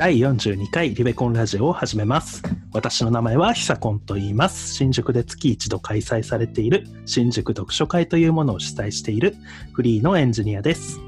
[0.00, 2.42] 第42回リベコンラジオを始めます。
[2.72, 4.72] 私の名前はヒサコンと言います。
[4.72, 9.36] 新宿で月一度開催されている新宿読書会というものを主催している
[9.74, 10.98] フリーのエンジニアです。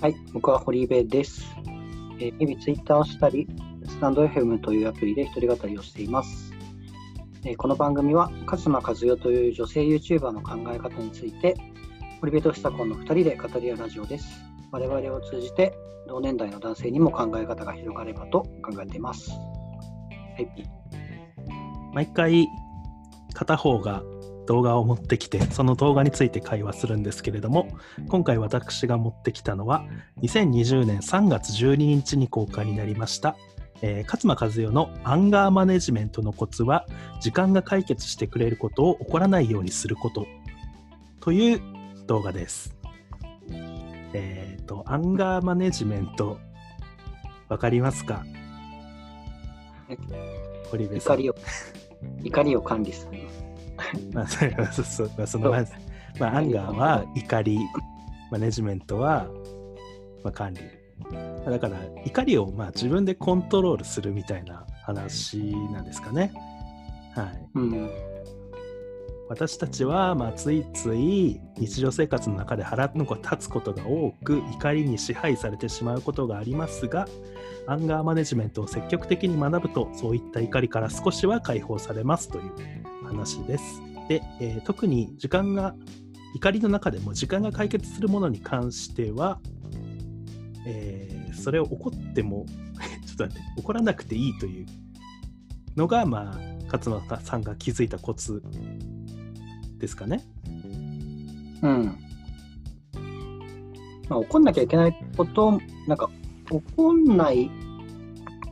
[0.00, 1.44] はい、僕は堀部です。
[2.20, 3.48] えー日々ツイッターをしたり、
[3.88, 6.52] スタンド FM というアプリで一人語りをしています。
[7.44, 11.56] えーこの番組は、勝間和代という女性 YouTuber の考え方について、
[12.20, 14.53] 堀部と久子の2人で語り合うラジオです。
[14.74, 15.72] 我々を通じて、
[16.08, 19.30] 同年代の男性にも考え方が広がればと考えています。
[19.30, 19.36] は
[20.40, 20.48] い、
[21.94, 22.48] 毎回
[23.34, 24.02] 片方が
[24.48, 27.68] 動画を持ってきてその動画について会話するんですけれども
[28.08, 29.86] 今回私が持ってきたのは
[30.22, 33.36] 2020年3月12日に公開になりました、
[33.80, 36.84] えー勝間和代のアンガーマネジメントのコツは
[37.20, 40.26] 時間が解決してくれることを起こらないようにすること
[41.20, 41.62] という
[42.06, 42.76] 動画です
[44.14, 46.38] えっ、とアンガーマネジメント
[47.48, 48.24] わかりますか？
[50.70, 51.34] 堀部さん怒りを、
[52.22, 53.18] 怒りを管理する。
[54.12, 55.72] まあ、それはそうそうまあ、そのまず、
[56.18, 57.58] まあ、 anger は怒り、
[58.30, 59.26] マネジメントは、
[60.22, 60.60] まあ、管理。
[61.44, 66.32] だから、怒りをまあ自分でコントロールするみたいな話なんですかね。
[67.14, 67.46] はい。
[67.54, 67.90] うん。
[69.28, 77.08] 私たちは、まあ、ついつい日常生活の中で腹の子立つことが多く怒りに支配されてしまうことがありますが
[77.66, 82.52] アンガーマネジメントを積極的に学ぶとそういった怒りから少しは解放されますという
[83.06, 83.80] 話です。
[84.08, 85.74] で、えー特に時間が
[86.34, 89.40] 怒りの中でも時間が解決するものに関しては、
[90.66, 92.46] えーそれを怒っても
[93.06, 94.66] ちょっと待って怒らなくていいという
[95.76, 96.38] のがまあ
[96.72, 98.42] 勝間さんが気づいたコツ
[99.84, 100.24] ですかね。
[101.62, 101.84] うん。
[104.08, 106.10] まあ、怒んなきゃいけないこと、なんか、
[106.50, 107.50] 怒んない、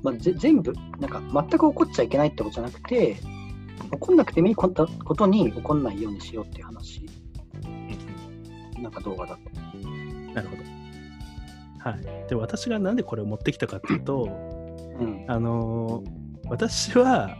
[0.02, 3.16] まあ、ぜ全部、なんか、全く怒っちゃいけないってことじゃなくて、
[3.90, 7.06] 怒んなくてもいいことことに怒んないようにしようっていう話、
[8.80, 10.34] なんか動画だった。
[10.34, 10.62] なるほど。
[11.90, 12.28] はい。
[12.28, 14.28] で、私がなんでこれを持ってきたかっていうと、
[14.98, 15.24] うん。
[15.28, 17.34] あのー私は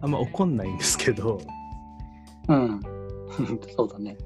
[0.00, 1.40] あんま怒んないんですけど、
[2.48, 2.80] うん。
[3.76, 4.16] そうだね。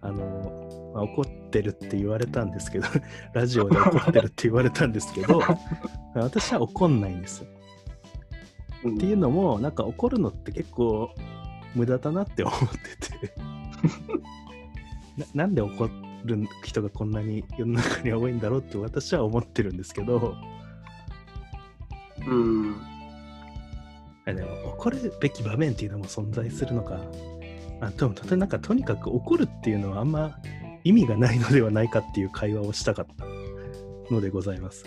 [0.00, 2.86] あのーまあ、怒ってるって言われたんですけど、
[3.34, 5.40] ラジオで怒ってるって言われたんですけど、
[6.14, 7.48] 私は怒んないんですよ。
[8.84, 11.10] うんっていうのも、なんか怒るのって結構
[11.74, 12.58] 無駄だなって思っ
[13.00, 13.34] てて
[15.16, 15.88] な、なんで怒
[16.24, 20.34] る人がこんなに世の中には多いんだろうって私は思ってるんですけど、
[22.26, 22.76] うん。
[24.26, 27.00] あでも怒るべき場面っていうのも存在するのか。
[27.86, 30.38] あでもただなんかとにかく怒るっていうのはあんま
[30.84, 33.24] 意味がないのではないかっていう会話をしたかった
[34.12, 34.84] のでございます。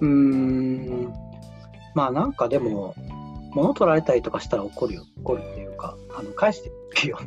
[0.00, 1.12] うーん。
[1.94, 2.94] まあ、なんかでも、
[3.52, 5.04] 物取られたりとかしたら怒るよ。
[5.22, 7.18] 怒るっていうか、あの返してくるよ。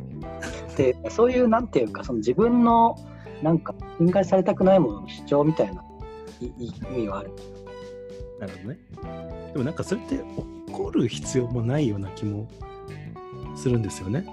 [0.76, 2.96] で、そういう、なんていうか、その自分の、
[3.42, 5.82] なんか、侵害されたくないものの主張みたいな
[6.40, 7.30] いい意味はある。
[8.38, 8.78] なるほどね。
[9.52, 10.20] でもなんかそれって
[10.68, 12.48] 怒る必要もないような気も
[13.56, 14.24] するんですよね。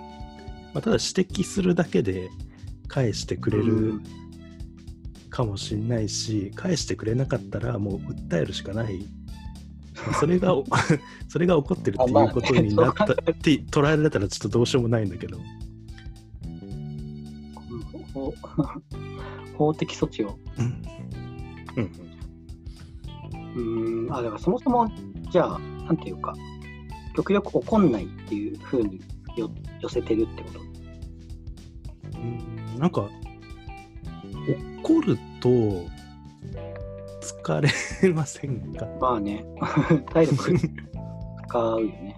[0.74, 2.30] まあ、ただ指摘するだけで
[2.88, 4.04] 返してくれうるん
[5.30, 9.00] かもしれないし、返してくれなかったらもう訴えるしかない。
[10.06, 10.66] ま あそれがお
[11.30, 15.40] それが怒ってるっていうことになったって捉えられたらちょっとどうしようもないんだけど。
[18.14, 18.34] 法
[19.58, 20.38] 法的措置を。
[20.58, 20.84] うん
[23.56, 24.14] うーん。
[24.14, 24.92] あ、だからそもそも、
[25.32, 26.34] じゃあ、なんていうか、
[27.16, 29.00] 極力怒んないっていうふうに
[29.38, 29.50] よ
[29.82, 30.60] 寄せてるってこと。
[32.20, 33.10] うんなんか
[34.84, 35.50] 怒ると
[37.22, 37.62] 疲
[38.04, 38.86] れませんか？
[39.00, 39.46] まあね、
[40.12, 40.58] 体力
[41.48, 42.16] 使うよね。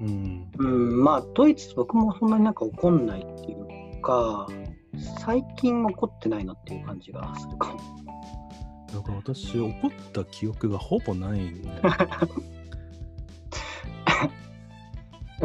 [0.00, 4.48] うんうん、まあ、ドイツ、僕もそんなになんか怒んないっていうか、
[5.20, 7.80] 最近怒ってないなっていう感じがするかも。
[8.92, 11.68] なんか私怒った記憶がほぼないんで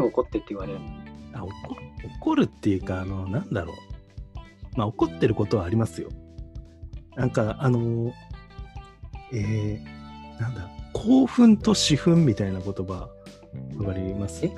[0.08, 0.78] 怒ってって言われる。
[1.34, 1.50] あ怒
[2.20, 3.76] 怒るっていうかあのなんだろう。
[4.76, 6.10] まあ怒ってることはありますよ。
[7.16, 8.12] なんかあの
[9.32, 10.68] えー、なんだ。
[10.94, 13.08] 興奮と私憤みたいな言葉
[13.76, 14.46] わかります？
[14.46, 14.50] え？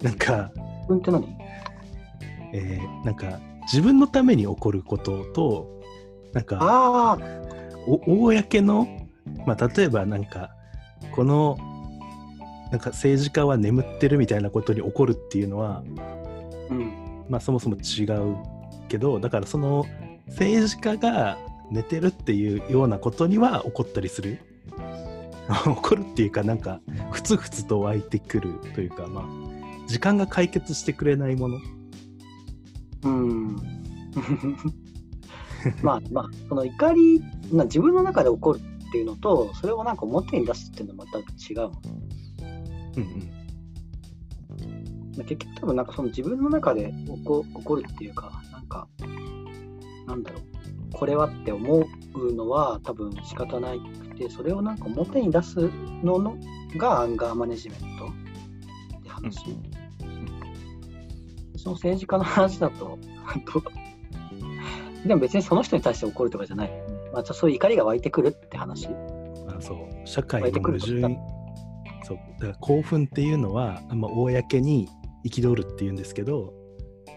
[0.00, 0.50] なんか
[0.88, 1.26] うんって何？
[2.54, 5.80] えーなんか自分のために起こることと
[6.32, 7.18] なんかああ、
[7.86, 8.86] お公の、
[9.46, 10.50] まあ、例えばなんか
[11.12, 11.56] この
[12.72, 15.84] なんか政治家は眠ってるみたいなことに起こるっていうのは、
[16.70, 17.24] うん。
[17.28, 18.36] まあ、そもそも違う
[18.88, 19.86] けどだからその
[20.28, 21.38] 政治家が
[21.70, 24.40] 寝てるっていうようなことには怒ったりする
[25.64, 26.80] 怒るっていうかなんか
[27.10, 29.24] ふつふつと湧いてくるというかまあ
[29.86, 31.58] 時間が解決してくれないもの
[33.04, 33.56] うん。
[35.82, 37.22] まあまあ、その怒り、
[37.52, 41.22] な自分の中で起こるっていうのと、それをなんか表に出すっていうのはまた違
[41.64, 41.70] う。
[42.96, 43.42] うんうん。
[45.24, 48.88] 結局多分なんかその自分の中で起こ起こるっていうか、なんか、
[50.06, 50.42] なんだろう、
[50.92, 55.70] これはって思うのは多分仕方ないくて、それをなんか表に出す
[56.02, 56.36] のの
[56.76, 58.06] がアンガーマネジメント。
[58.98, 59.56] って話。
[61.56, 62.98] その政治家の話だと、
[65.06, 66.70] でも別にその人に対して怒るとかじゃない。
[67.12, 68.88] まあ、そういう怒りが湧いてくるって話。
[69.46, 70.06] まあ、そう。
[70.06, 71.18] 社会の矛盾
[72.16, 74.88] そうだから興奮っていうのは、まあ、公に
[75.24, 76.52] 憤るっていうんですけど、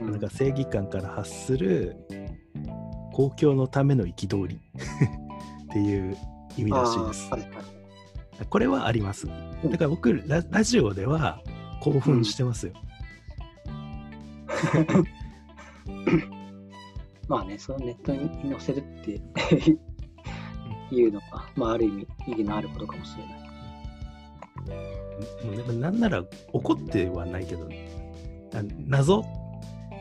[0.02, 1.96] うんなんか正義感から発する
[3.14, 4.60] 公共のための憤り
[5.72, 6.18] っていう
[6.58, 7.40] 意味らしいですあー。
[7.40, 7.66] はいはい
[8.50, 9.28] これはあります。
[9.28, 11.42] うんだから僕ラ、ラジオでは
[11.82, 12.74] 興奮してますよ。
[17.30, 19.22] まあね、そのネットに載せるって
[20.92, 23.45] いうのが、まあ、ある意味意義のあることかもしれない。
[25.80, 27.68] なんなら怒ってはないけど、
[28.54, 29.24] あ謎、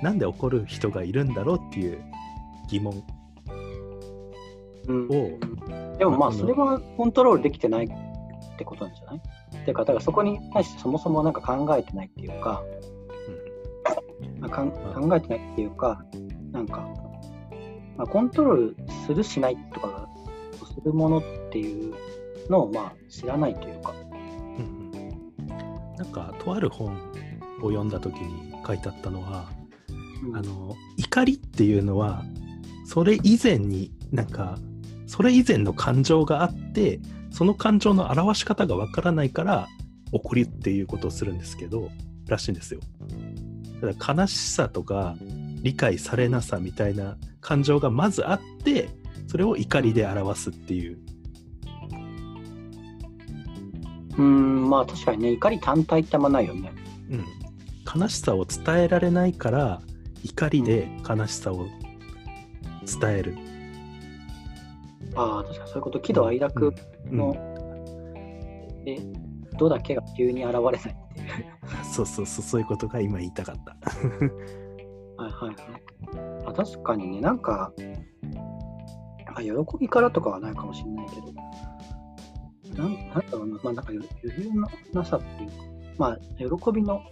[0.02, 2.02] なんで怒る人がいるんだろうっていう
[2.68, 3.02] 疑問。
[4.88, 5.06] うん。
[5.06, 5.38] を、
[5.98, 7.88] でもまあ、それはコントロールできてないっ
[8.58, 9.16] てことなんじゃない？
[9.16, 9.20] っ
[9.64, 12.62] ていうか、だからそこに対してそもそもなんか考えてないっていうか、
[14.40, 16.04] まあかん考えてないっていうか、
[16.52, 16.88] なんか、
[17.96, 18.76] まあ、コントロール
[19.06, 20.08] するしないとかが、
[20.66, 21.94] するものっていう
[22.50, 24.03] のをまあ知らないというか、うん
[26.04, 26.94] なんかとある本
[27.62, 29.48] を読んだ時に書いてあったのは、
[30.22, 30.36] うん。
[30.36, 32.24] あの怒りっていうのは
[32.86, 34.58] それ以前になんか
[35.06, 39.68] それ以前の感情があってその感情の表し方がわからないから
[40.12, 41.90] 怒りっていうことをするんですけど
[42.26, 42.80] らしいんですよ。
[43.80, 45.16] だから悲しさとか
[45.62, 48.88] 理解されなさみたいな感情がまずあって
[49.26, 50.98] それを怒りで表すっていう
[54.18, 56.72] うーん、まあ確かにね、怒り単体ってあんまないよね。
[57.10, 59.80] うん、悲しさを伝えられないから
[60.22, 61.66] 怒りで悲しさを
[63.00, 63.36] 伝える。
[65.16, 66.74] ああ、確かにそういうこと、喜怒哀楽
[67.10, 67.32] うんの、
[68.84, 68.98] で、
[69.58, 70.94] どだけが急に現れないっていう。
[71.84, 73.90] そうそうそうそういうことが今言いたかった。
[75.22, 75.56] はいはいはい。
[76.46, 77.72] あ確かにね、なんか、
[79.34, 81.26] あ喜びからとかはないかもしれないけど、
[82.74, 85.54] なんなんだろうな、まあなんか余裕のなさっていうか、
[85.98, 87.02] まあ喜びの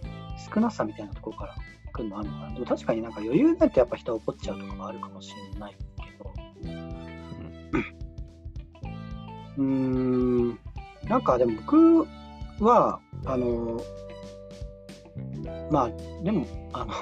[0.53, 1.55] 少なさみたいなところから
[1.93, 2.53] 来るのあるのかな。
[2.53, 6.33] でも確かになんか余裕ないとやっぱ人は怒っちゃうとかもあるかもしれないけど、
[9.57, 10.59] うーん、
[11.05, 12.07] なんかでも僕
[12.59, 13.79] は、あの、
[15.71, 15.89] まあ
[16.23, 16.93] でも、あの、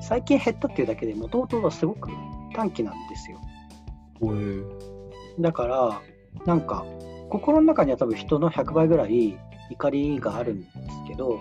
[0.00, 2.10] 最近減ったっていうだけでもともとはすごく
[2.54, 3.40] 短期なんですよ。
[5.40, 6.00] だから、
[6.46, 6.84] なんか、
[7.34, 9.36] 心の中には多分人の100倍ぐらい
[9.68, 10.72] 怒りがあるんです
[11.08, 11.40] けど、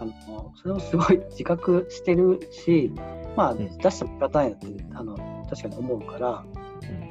[0.00, 2.90] あのそれをすごい自覚してるし、
[3.36, 3.58] まあ、ん。
[3.78, 6.44] 出しても仕方ないなってあの確かに思うから、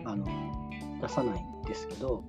[0.01, 0.07] うん。
[0.07, 0.25] あの
[1.01, 2.23] 出さないんですけど、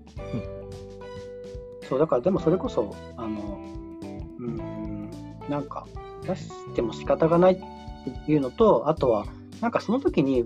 [1.88, 3.58] そうだからでもそれこそあの
[4.38, 5.10] うん
[5.48, 5.86] なんか
[6.26, 9.24] 出しても仕方がないっていうのとあとは
[9.62, 10.44] なんかその時に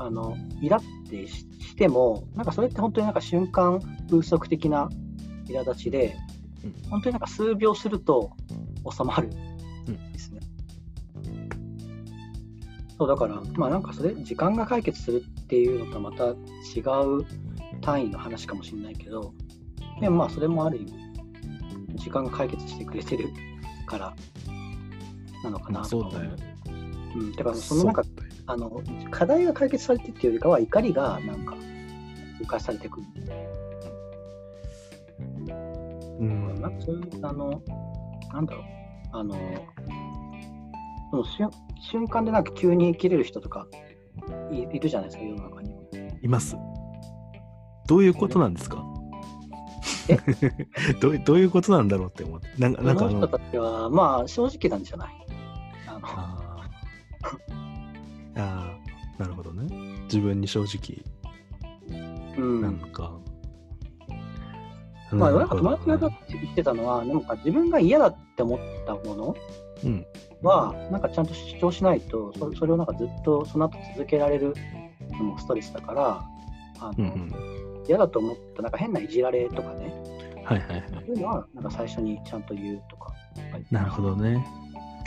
[0.00, 0.80] あのイラっ
[1.10, 4.88] てししてもなんかそれって本当になんか瞬間風速的な
[5.46, 6.16] 苛立ちで、
[6.64, 6.90] うん。
[6.90, 8.32] 本当になんか数秒すると
[8.90, 10.40] 収まるんですね。
[12.96, 17.24] そうだから、まあなんかそれ、時間が解決するっていうのとはまた違う
[17.80, 19.32] 単位の話かもしれないけど、
[20.00, 20.92] でもまあそれもある意味、
[21.96, 23.30] 時間が解決してくれてる
[23.86, 24.14] から
[25.42, 26.36] なのかなまあとか思そうだよ。
[27.16, 28.02] うん、だからそのなんか
[28.52, 31.54] あの課題が解決されてっていうよりかは怒りがなんか
[32.42, 33.06] 浮かされてくる。
[36.20, 36.60] うん。
[36.60, 37.62] なんかそういうあの
[38.32, 38.64] なんだろう。
[39.12, 39.34] あの
[41.10, 43.66] その瞬瞬間でなんか急に切れる人とか
[44.52, 45.74] いいるじゃないですか世の中に。
[46.22, 46.56] います。
[47.88, 48.84] どういうことなんですか？
[50.08, 50.16] え？
[51.00, 52.48] どうどういうことなんだろうって思って。
[52.58, 55.10] なんか、なんかあの人、たちはまあ正直なんじゃない？
[55.88, 56.00] あの
[60.12, 61.04] 自分に正直
[62.36, 63.12] うんなんか。
[65.12, 65.98] まあ、なんか友達が
[66.28, 69.36] 言ってたのは、なんか自分が嫌だって思ったもの
[69.84, 70.06] うん。
[70.42, 74.54] は、なんかちゃんと主張しないと、そそれをなんかずっとその後続けられる
[75.10, 76.24] のもストレスだから、
[76.80, 77.84] あのうんうん。
[77.88, 79.92] 嫌だと思ったなんか変ないじられとかね、
[80.44, 80.84] はいはいはい。
[80.92, 83.12] そういうのはなんか最初にちゃんと言うとか。
[83.70, 84.46] なるほどね。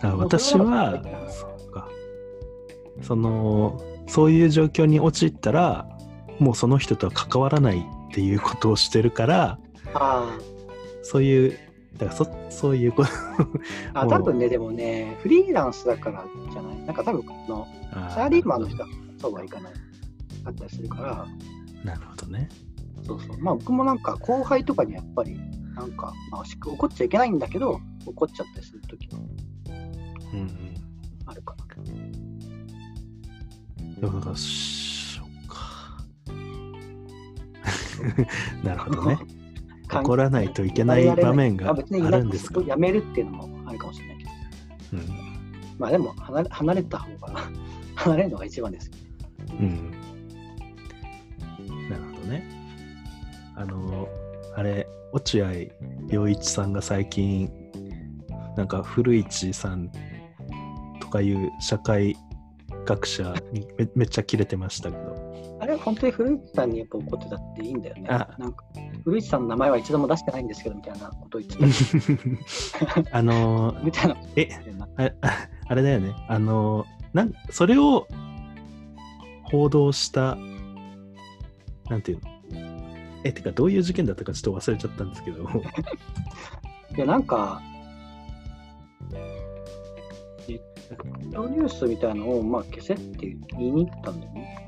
[0.01, 1.87] 私は、そうか。
[3.01, 5.87] その、そういう状況に陥ったら、
[6.39, 7.83] もうその人とは関わらないっ
[8.13, 9.59] ていうことをしてるから、
[9.93, 10.37] あ
[11.01, 11.57] そういう、
[11.97, 13.09] だからそそういうこと。
[13.93, 16.77] あ、多分ね、でもね、フリーランスだからじゃない？
[16.85, 17.67] なんか多分この
[18.09, 18.87] サラリーマンの人は
[19.19, 19.73] そうはいかない。
[20.45, 21.27] あったりするから、
[21.83, 22.49] なるほどね。
[23.05, 23.37] そうそう。
[23.39, 25.39] まあ僕もなんか後輩とかにやっぱり、
[25.75, 29.27] なんか、まあ、怒っちゃいけないんだけど、怒っちゃったりするときも
[30.33, 30.73] うんうん。
[34.09, 34.19] かな。
[34.19, 36.03] だから、そうか。
[38.63, 39.17] なるほどね。
[39.91, 42.61] 怒らないといけない場面があるんですか？
[42.61, 44.29] やめるっていうのもあるかもしれないけど、
[44.93, 45.33] うん
[45.77, 47.41] まあでも離れ離れた方が、
[47.95, 48.89] 離れるのが一番です。
[49.59, 49.91] うん。
[51.89, 52.43] なるほどね。
[53.55, 54.07] あの、
[54.55, 55.51] あれ、落合
[56.09, 57.51] 陽一さんが最近、
[58.55, 59.91] なんか古市さん
[60.99, 62.15] とかいう社会
[62.85, 68.05] 学者にめめっちゃキレてましたけど、あれは本当に古市さんにやっぱ怒ってたっていいんだよね。
[68.09, 68.63] あなんか
[69.03, 74.17] 古市さんの名前は一度も出してないんですけどみたいなことを言ってた あの、みたいな。
[74.35, 74.49] え、
[74.97, 76.13] あああれだよね。
[76.27, 78.07] あの、なんそれを
[79.43, 80.37] 報道した、
[81.89, 82.33] なんていうの？
[83.23, 85.43] え、てかどういう事件だったかちょっと忘れちゃったんですけど、
[86.95, 87.61] いや、なんか、
[90.93, 94.63] プロニュースみたいなのを、まあ、消せって言いに行ったんだよね。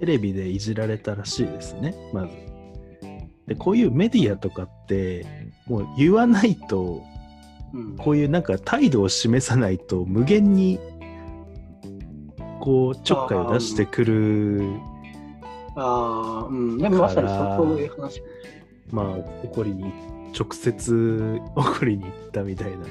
[0.00, 2.28] テレビでいじられたらしいですね、まず。
[3.46, 5.26] で、こういうメディアとかって、
[5.66, 7.02] もう言わないと、
[7.74, 7.96] うん。
[7.96, 10.78] こういうなんか態度を示さないと無限に、
[12.60, 14.62] こう、ちょっかいを出してくる、
[15.76, 16.78] ああ、うん。
[16.78, 18.22] でもまさにそういう話。
[18.90, 19.92] まあ、怒りに、
[20.38, 22.86] 直接怒りに行ったみたいな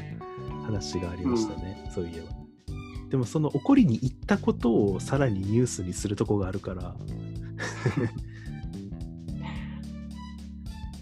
[0.66, 2.28] 話がありましたね、そういえば。
[3.10, 6.94] でもその怒りに行ったことをさらにニュースにするとこがあるから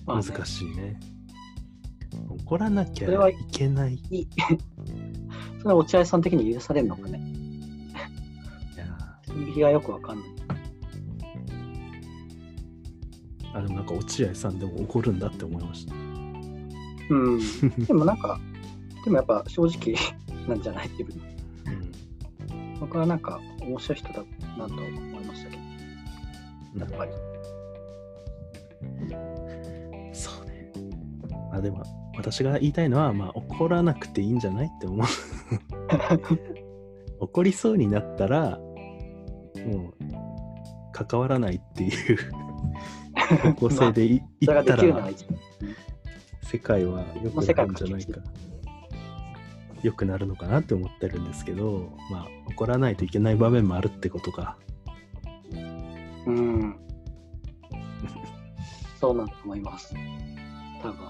[0.21, 0.99] 難しいね。
[2.45, 3.99] 怒らなきゃいけない。
[4.11, 4.27] いいい
[5.57, 7.19] それは落合さん的に許されるのかね？
[8.77, 8.85] や
[9.23, 10.27] 線引きがよくわかんない。
[13.51, 16.04] ーあでもなんか落合さんでも怒るんだって思いました。
[17.09, 17.39] うん。
[17.85, 18.39] でもなんか、
[19.03, 19.95] でもやっぱ正直
[20.47, 24.23] なんじゃないっていううん僕はなんか面白い人だ
[24.57, 27.11] なと思いましたけど、やっぱり。
[30.13, 30.71] そうね。
[31.51, 31.83] あでも
[32.17, 35.07] 私が言いたいのは、まあ、怒らなくていいんじゃないって思う。
[37.19, 38.59] 怒りそうになったら、
[39.65, 39.93] もう
[40.91, 42.17] 関わらないっていう
[43.41, 44.63] 方向性でいったら。
[46.55, 48.21] 世界は良くなるんじゃないか。
[49.83, 54.57] 良くなるのかなって思ってるんですけど、まあ、怒らないといけない場面もあるってことか。
[56.25, 56.79] うん。
[59.01, 59.93] そうなんだと思います。
[60.81, 61.09] 多分、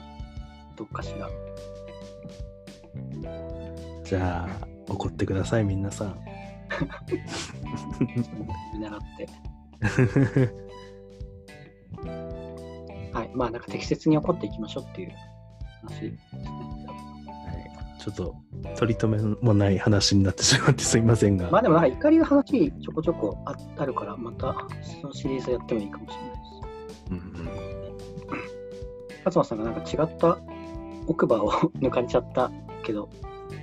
[0.75, 1.29] どっかしら。
[4.03, 6.19] じゃあ、怒ってください、皆さん。
[8.73, 9.29] 見習って。
[13.13, 13.29] はい。
[13.35, 15.11] まあ、なんか適切に怒っていきましょうっていう
[15.85, 16.13] 話
[18.05, 18.35] ちょっと
[18.77, 24.55] 取り留めもない話になってしまってすいませんが、まあでもなんか怒りの話ちょこちょこああるから、また
[25.01, 26.45] そのシリーズやってもいいかもしれないです。
[27.09, 27.75] うんうん
[29.25, 30.37] 勝間さんがなんか違った
[31.07, 31.51] 奥歯を
[31.81, 32.51] 抜かれちゃった
[32.83, 33.09] けど、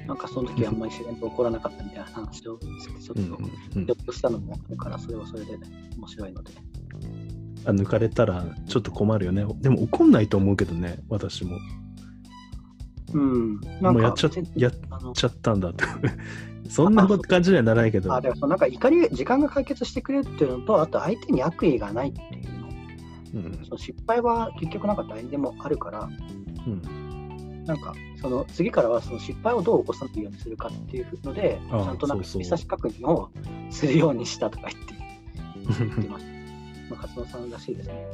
[0.08, 3.38] なんかその時はあんまり自然と起こらなかったみたいな話をして、ちょっうんと
[3.76, 5.56] うんひょっとしたのもあるから、それはそれで
[5.96, 6.50] 面白いので。
[7.64, 9.46] あ抜かれたらちょっと困るよね。
[9.60, 11.58] でも怒んないと思うけどね、私も。
[13.12, 13.60] うん。
[13.80, 14.72] もうやっちゃやっ
[15.14, 15.84] ちゃったんだって。
[16.68, 22.62] そんなこと感じにはならないけどあ、でもなんか怒り、時間が解決してくれるっていうのと、あと相手に悪意がないっていうの。
[23.34, 26.08] うんその失敗は結局なんか誰にでもあるから、
[26.66, 26.82] うん
[27.64, 33.30] なんかその次からはその失敗をどう起こさないようにするかっていうので、ちゃんとなんか指差し確認を
[33.70, 34.94] するようにしたとか言って
[35.78, 36.32] 言ってました。
[36.90, 38.06] まあ、勝野さんらしいですね。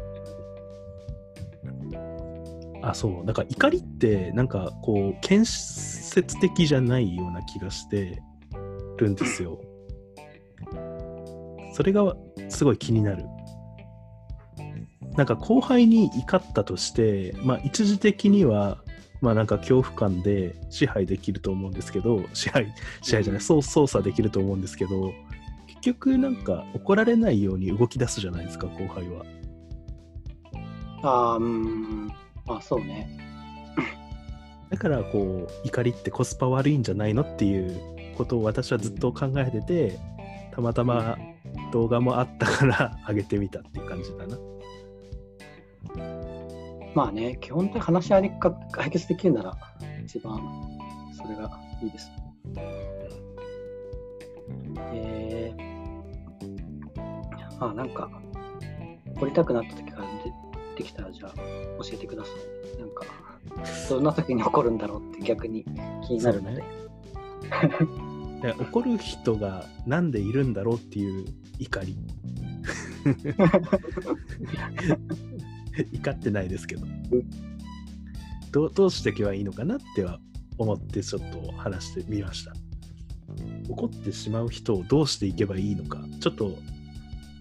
[2.83, 3.27] あ、そう。
[3.27, 8.23] だから怒りってなんかこう建設的じゃないような気がして
[8.99, 9.61] るんですよ。
[11.75, 12.17] それが
[12.49, 13.25] すごい気になる。
[15.17, 18.79] なんか後輩に怒ったとして、まあ一時的には
[19.21, 25.13] まあなんか恐怖感で支配できると思うんですけど、支配、支配じゃない、うんそう操作できると思うんですけど、
[25.67, 29.25] 結局なんか怒られないように動き出すじゃないですか、後輩は。
[31.03, 32.13] ああ、うん。
[32.49, 33.09] まあそうね。
[34.71, 37.81] だからこう、怒りってコスパ悪いんじゃないのっていう
[38.17, 39.99] ことを私はずっと考えてて、
[40.53, 41.17] たまたま
[41.73, 44.39] 動画もあったから上げてみたっていう感じだな。
[46.95, 49.57] まあね、基本的に話し合いでか解決できるなら、
[50.05, 50.41] 一番
[51.17, 52.11] それがいいです。
[54.93, 55.59] えー、
[57.61, 58.11] あ、なんか、
[59.17, 60.09] 怒りたくなった時から
[60.79, 61.43] でできたら、じゃあ教
[61.93, 62.31] えてくださ
[62.77, 62.81] い。
[62.81, 63.05] なんか、
[63.89, 65.65] どんな時に怒るんだろうって逆に
[66.07, 66.63] 気になるので。
[68.43, 71.25] で 怒る人がなんでいるんだろうっていう
[71.59, 71.97] 怒り。
[75.95, 76.87] 怒ってないですけど。
[78.53, 80.21] どうどうしていけばいいのかなっては
[80.57, 82.55] 思ってちょっと話してみました。
[83.69, 86.57] 怒ってしまう人をどうしていけばいいのか、ちょっと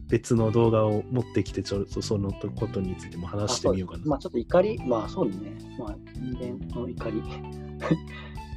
[0.10, 4.06] 別の動画を持ってきて、ちょっとそのことについても話してみようかな。
[4.06, 5.36] まあちょっと怒り、まあそうね。
[5.78, 7.22] まあ人間の怒り。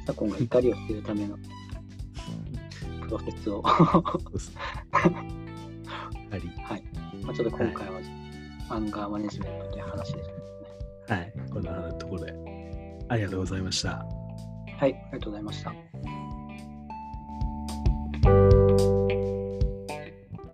[0.05, 1.37] 左近が怒りを捨てるための
[3.01, 3.61] プロセスを。
[3.65, 3.73] そ
[4.29, 4.53] うです
[6.31, 6.49] あり
[7.23, 7.99] まあちょっと今回は
[8.69, 10.35] アンガーマネジメントという話ですね。
[11.09, 12.33] はい、こんなところで
[13.09, 14.05] ありがとうございました。
[14.79, 15.73] はい、ありがとうございました。